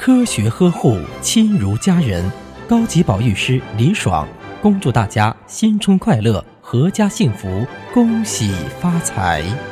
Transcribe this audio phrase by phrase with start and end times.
[0.00, 2.24] 科学呵护亲如家人
[2.66, 4.26] 高级保育师李爽
[4.62, 8.50] 恭祝大家新春快乐阖家幸福恭喜
[8.80, 9.69] 发财。